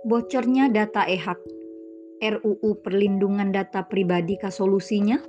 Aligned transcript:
Bocornya 0.00 0.72
data 0.72 1.04
e-hak. 1.04 1.36
RUU 2.20 2.80
Perlindungan 2.80 3.52
Data 3.52 3.84
Pribadi 3.84 4.40
kah 4.40 4.48
solusinya? 4.48 5.20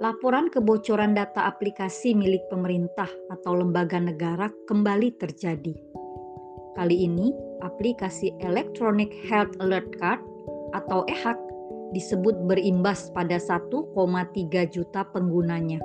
Laporan 0.00 0.52
kebocoran 0.52 1.16
data 1.16 1.48
aplikasi 1.48 2.12
milik 2.12 2.44
pemerintah 2.52 3.08
atau 3.32 3.56
lembaga 3.56 3.96
negara 4.00 4.52
kembali 4.68 5.16
terjadi. 5.16 5.72
Kali 6.76 6.96
ini, 7.04 7.32
aplikasi 7.64 8.36
Electronic 8.44 9.12
Health 9.28 9.56
Alert 9.64 9.96
Card 9.96 10.20
atau 10.76 11.04
EHAC 11.08 11.40
disebut 11.96 12.36
berimbas 12.48 13.08
pada 13.16 13.40
1,3 13.40 13.96
juta 14.68 15.08
penggunanya. 15.08 15.80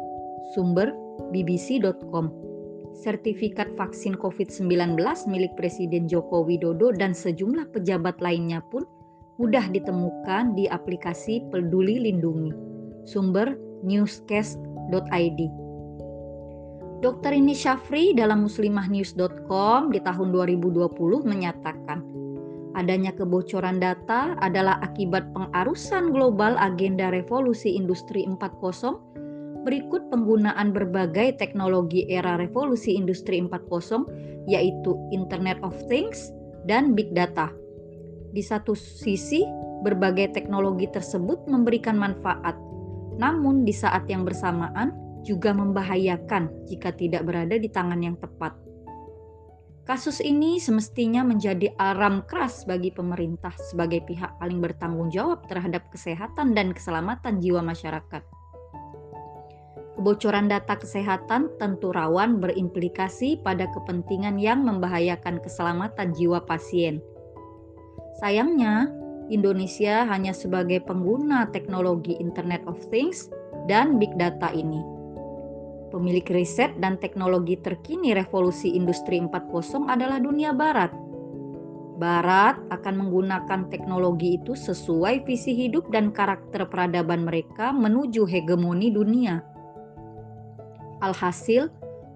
Sumber 0.51 0.91
bbc.com 1.31 2.54
sertifikat 2.95 3.75
vaksin 3.75 4.15
COVID-19 4.15 4.95
milik 5.27 5.51
Presiden 5.59 6.07
Joko 6.07 6.47
Widodo 6.47 6.95
dan 6.95 7.11
sejumlah 7.11 7.75
pejabat 7.75 8.23
lainnya 8.23 8.63
pun 8.71 8.87
mudah 9.35 9.67
ditemukan 9.67 10.55
di 10.55 10.71
aplikasi 10.71 11.43
Peduli 11.51 12.07
Lindungi. 12.07 12.55
Sumber 13.03 13.59
newscast.id. 13.83 15.39
Dr. 17.03 17.31
Ini 17.35 17.53
Syafri 17.53 18.15
dalam 18.15 18.47
muslimahnews.com 18.47 19.91
di 19.91 19.99
tahun 20.01 20.27
2020 20.31 20.95
menyatakan, 21.27 21.99
adanya 22.73 23.11
kebocoran 23.13 23.77
data 23.77 24.33
adalah 24.39 24.79
akibat 24.81 25.29
pengarusan 25.35 26.09
global 26.15 26.55
agenda 26.57 27.11
revolusi 27.11 27.75
industri 27.75 28.23
4.0 28.25 29.14
Berikut 29.65 30.13
penggunaan 30.13 30.77
berbagai 30.77 31.41
teknologi 31.41 32.05
era 32.05 32.37
revolusi 32.37 32.93
industri 32.93 33.41
4.0 33.41 34.05
yaitu 34.45 34.93
Internet 35.09 35.57
of 35.65 35.73
Things 35.89 36.29
dan 36.69 36.93
Big 36.93 37.09
Data. 37.17 37.49
Di 38.29 38.45
satu 38.45 38.77
sisi, 38.77 39.41
berbagai 39.81 40.37
teknologi 40.37 40.85
tersebut 40.85 41.49
memberikan 41.49 41.97
manfaat, 41.97 42.53
namun 43.17 43.65
di 43.65 43.73
saat 43.73 44.05
yang 44.05 44.21
bersamaan 44.21 44.93
juga 45.25 45.49
membahayakan 45.49 46.69
jika 46.69 46.93
tidak 46.93 47.25
berada 47.25 47.57
di 47.57 47.65
tangan 47.65 48.05
yang 48.05 48.13
tepat. 48.21 48.53
Kasus 49.85 50.21
ini 50.21 50.61
semestinya 50.61 51.21
menjadi 51.21 51.73
aram 51.77 52.25
keras 52.25 52.65
bagi 52.69 52.93
pemerintah 52.93 53.53
sebagai 53.69 54.01
pihak 54.05 54.37
paling 54.41 54.61
bertanggung 54.61 55.13
jawab 55.13 55.45
terhadap 55.45 55.89
kesehatan 55.89 56.57
dan 56.57 56.73
keselamatan 56.73 57.37
jiwa 57.37 57.61
masyarakat. 57.61 58.34
Kebocoran 59.95 60.51
data 60.51 60.75
kesehatan 60.75 61.55
tentu 61.55 61.95
rawan 61.95 62.43
berimplikasi 62.43 63.39
pada 63.39 63.63
kepentingan 63.71 64.35
yang 64.35 64.67
membahayakan 64.67 65.39
keselamatan 65.39 66.11
jiwa 66.11 66.43
pasien. 66.43 66.99
Sayangnya, 68.19 68.91
Indonesia 69.31 70.03
hanya 70.11 70.35
sebagai 70.35 70.83
pengguna 70.83 71.47
teknologi 71.55 72.19
Internet 72.19 72.67
of 72.67 72.75
Things 72.91 73.31
dan 73.71 73.95
Big 73.95 74.11
Data 74.19 74.51
ini. 74.51 74.83
Pemilik 75.95 76.27
riset 76.27 76.75
dan 76.83 76.99
teknologi 76.99 77.55
terkini 77.55 78.11
revolusi 78.11 78.75
industri 78.75 79.15
4.0 79.23 79.87
adalah 79.87 80.19
dunia 80.19 80.51
barat. 80.51 80.91
Barat 81.95 82.59
akan 82.67 83.07
menggunakan 83.07 83.71
teknologi 83.71 84.35
itu 84.35 84.59
sesuai 84.59 85.23
visi 85.23 85.55
hidup 85.55 85.87
dan 85.87 86.11
karakter 86.11 86.67
peradaban 86.67 87.23
mereka 87.23 87.71
menuju 87.71 88.27
hegemoni 88.27 88.91
dunia 88.91 89.54
Alhasil, 91.05 91.69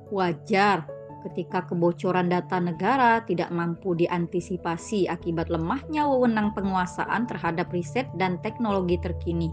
wajar 0.10 0.90
ketika 1.22 1.68
kebocoran 1.68 2.32
data 2.32 2.58
negara 2.58 3.22
tidak 3.28 3.52
mampu 3.54 3.94
diantisipasi 3.94 5.06
akibat 5.12 5.52
lemahnya 5.52 6.08
wewenang 6.08 6.56
penguasaan 6.56 7.28
terhadap 7.28 7.70
riset 7.70 8.08
dan 8.18 8.40
teknologi 8.42 8.98
terkini. 8.98 9.52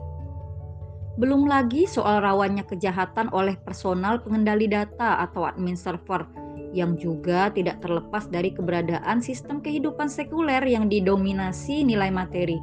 Belum 1.17 1.49
lagi 1.49 1.89
soal 1.89 2.21
rawannya 2.21 2.65
kejahatan 2.69 3.33
oleh 3.33 3.57
personal 3.61 4.21
pengendali 4.21 4.69
data 4.69 5.21
atau 5.25 5.49
admin 5.49 5.77
server 5.77 6.29
yang 6.77 7.01
juga 7.01 7.49
tidak 7.49 7.81
terlepas 7.81 8.29
dari 8.29 8.53
keberadaan 8.53 9.25
sistem 9.25 9.65
kehidupan 9.65 10.13
sekuler 10.13 10.61
yang 10.65 10.93
didominasi 10.93 11.89
nilai 11.89 12.13
materi. 12.13 12.61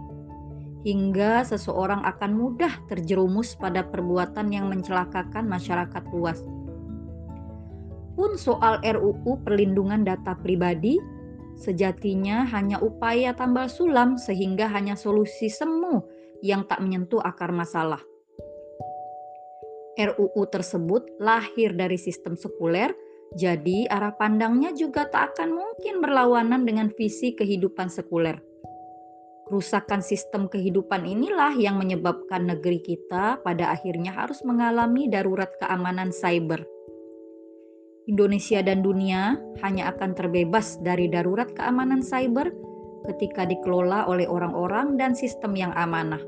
Hingga 0.86 1.47
seseorang 1.50 2.06
akan 2.06 2.31
mudah 2.38 2.78
terjerumus 2.92 3.58
pada 3.58 3.81
perbuatan 3.88 4.53
yang 4.53 4.70
mencelakakan 4.70 5.50
masyarakat 5.50 6.03
luas 6.14 6.44
pun 8.13 8.38
soal 8.38 8.79
RUU 8.81 9.41
perlindungan 9.46 10.06
data 10.06 10.38
pribadi 10.38 10.97
sejatinya 11.57 12.46
hanya 12.50 12.81
upaya 12.81 13.34
tambal 13.38 13.69
sulam 13.69 14.18
sehingga 14.18 14.66
hanya 14.69 14.97
solusi 14.97 15.47
semu 15.50 16.01
yang 16.41 16.66
tak 16.68 16.81
menyentuh 16.81 17.22
akar 17.23 17.53
masalah. 17.53 18.02
RUU 19.94 20.50
tersebut 20.50 21.06
lahir 21.22 21.78
dari 21.78 22.02
sistem 22.02 22.34
sekuler, 22.34 22.91
jadi 23.38 23.85
arah 23.94 24.18
pandangnya 24.18 24.73
juga 24.73 25.06
tak 25.06 25.38
akan 25.38 25.53
mungkin 25.53 26.02
berlawanan 26.02 26.66
dengan 26.66 26.90
visi 26.97 27.38
kehidupan 27.38 27.94
sekuler. 27.94 28.41
Kerusakan 29.46 30.02
sistem 30.02 30.50
kehidupan 30.50 31.06
inilah 31.06 31.53
yang 31.53 31.78
menyebabkan 31.78 32.50
negeri 32.50 32.81
kita 32.81 33.38
pada 33.46 33.69
akhirnya 33.69 34.09
harus 34.09 34.41
mengalami 34.41 35.06
darurat 35.12 35.52
keamanan 35.62 36.09
cyber. 36.09 36.66
Indonesia 38.03 38.59
dan 38.59 38.84
dunia 38.84 39.40
hanya 39.64 39.96
akan 39.96 40.12
terbebas 40.12 40.75
dari 40.84 41.08
darurat 41.08 41.47
keamanan 41.56 42.03
cyber 42.03 42.52
ketika 43.08 43.47
dikelola 43.47 44.08
oleh 44.12 44.28
orang-orang 44.28 45.00
dan 45.00 45.16
sistem 45.16 45.56
yang 45.56 45.72
amanah, 45.75 46.19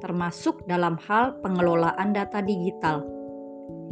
termasuk 0.00 0.64
dalam 0.64 0.96
hal 1.04 1.36
pengelolaan 1.44 2.16
data 2.16 2.40
digital. 2.40 3.04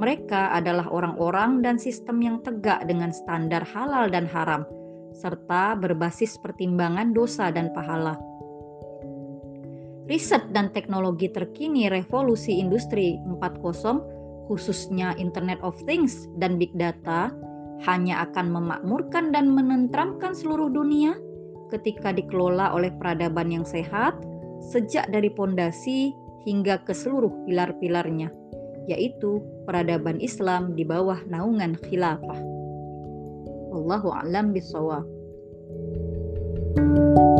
Mereka 0.00 0.56
adalah 0.56 0.88
orang-orang 0.88 1.60
dan 1.60 1.76
sistem 1.76 2.24
yang 2.24 2.36
tegak 2.40 2.84
dengan 2.88 3.12
standar 3.12 3.64
halal 3.68 4.08
dan 4.08 4.24
haram, 4.28 4.64
serta 5.12 5.76
berbasis 5.76 6.40
pertimbangan 6.40 7.12
dosa 7.12 7.52
dan 7.52 7.68
pahala. 7.72 8.16
Riset 10.08 10.54
dan 10.56 10.72
teknologi 10.72 11.28
terkini 11.28 11.92
revolusi 11.92 12.56
industri 12.60 13.20
4.0 13.28 14.15
khususnya 14.46 15.14
Internet 15.18 15.58
of 15.62 15.76
Things 15.84 16.30
dan 16.38 16.56
Big 16.56 16.72
Data, 16.74 17.30
hanya 17.84 18.24
akan 18.30 18.56
memakmurkan 18.56 19.34
dan 19.36 19.52
menentramkan 19.52 20.32
seluruh 20.32 20.72
dunia 20.72 21.18
ketika 21.68 22.14
dikelola 22.14 22.72
oleh 22.72 22.94
peradaban 22.96 23.52
yang 23.52 23.66
sehat 23.66 24.16
sejak 24.72 25.06
dari 25.12 25.28
pondasi 25.28 26.14
hingga 26.46 26.80
ke 26.86 26.94
seluruh 26.94 27.30
pilar-pilarnya, 27.44 28.30
yaitu 28.86 29.42
peradaban 29.66 30.22
Islam 30.22 30.78
di 30.78 30.86
bawah 30.86 31.20
naungan 31.26 31.74
khilafah. 31.82 32.40
Wallahu 33.74 34.14
a'lam 34.14 34.54
bishawab. 34.54 35.04
thank 36.76 37.18
you 37.18 37.35